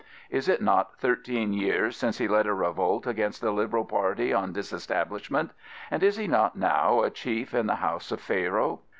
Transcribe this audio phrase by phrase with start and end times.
[0.31, 4.51] Is it not thirteen years since he led a revolt against the Liberal party on
[4.51, 5.51] Disestablishment,
[5.91, 8.81] and is he not now a chief in the house of Pharaoh?